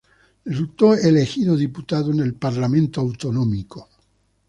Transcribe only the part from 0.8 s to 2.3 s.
elegido diputado en